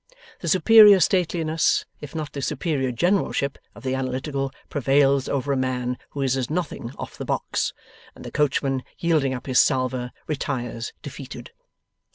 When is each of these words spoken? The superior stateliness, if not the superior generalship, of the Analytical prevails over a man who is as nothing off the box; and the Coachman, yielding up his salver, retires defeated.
The 0.39 0.47
superior 0.47 0.99
stateliness, 0.99 1.85
if 1.99 2.15
not 2.15 2.31
the 2.33 2.41
superior 2.41 2.91
generalship, 2.91 3.59
of 3.75 3.83
the 3.83 3.93
Analytical 3.93 4.51
prevails 4.67 5.29
over 5.29 5.53
a 5.53 5.55
man 5.55 5.95
who 6.09 6.23
is 6.23 6.35
as 6.35 6.49
nothing 6.49 6.89
off 6.97 7.19
the 7.19 7.23
box; 7.23 7.71
and 8.15 8.25
the 8.25 8.31
Coachman, 8.31 8.81
yielding 8.97 9.35
up 9.35 9.45
his 9.45 9.59
salver, 9.59 10.11
retires 10.25 10.91
defeated. 11.03 11.51